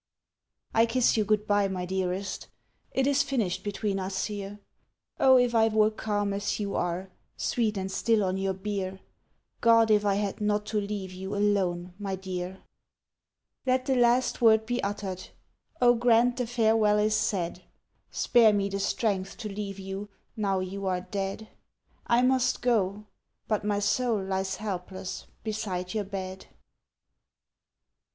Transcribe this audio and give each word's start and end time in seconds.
I 0.73 0.87
kiss 0.87 1.15
you 1.15 1.23
good 1.23 1.45
bye, 1.45 1.67
my 1.67 1.85
dearest, 1.85 2.47
It 2.91 3.05
is 3.05 3.21
finished 3.21 3.63
between 3.63 3.99
us 3.99 4.25
here. 4.25 4.59
Oh, 5.19 5.37
if 5.37 5.53
I 5.53 5.67
were 5.67 5.91
calm 5.91 6.33
as 6.33 6.59
you 6.59 6.73
are, 6.75 7.11
Sweet 7.37 7.77
and 7.77 7.91
still 7.91 8.23
on 8.23 8.35
your 8.35 8.55
bier! 8.55 8.99
God, 9.59 9.91
if 9.91 10.03
I 10.03 10.15
had 10.15 10.41
not 10.41 10.65
to 10.73 10.81
leave 10.81 11.11
you 11.13 11.35
Alone, 11.35 11.93
my 11.99 12.15
dear! 12.15 12.63
Let 13.67 13.85
the 13.85 13.93
last 13.95 14.41
word 14.41 14.65
be 14.65 14.81
uttered, 14.81 15.27
Oh 15.79 15.93
grant 15.93 16.37
the 16.37 16.47
farewell 16.47 16.97
is 16.97 17.15
said! 17.15 17.61
Spare 18.09 18.53
me 18.53 18.69
the 18.69 18.79
strength 18.79 19.37
to 19.37 19.49
leave 19.49 19.77
you 19.77 20.09
Now 20.35 20.61
you 20.61 20.87
are 20.87 21.01
dead. 21.01 21.47
I 22.07 22.23
must 22.23 22.63
go, 22.63 23.05
but 23.47 23.63
my 23.63 23.77
soul 23.77 24.23
lies 24.23 24.55
helpless 24.55 25.27
Beside 25.43 25.93
your 25.93 26.05
bed. 26.05 26.47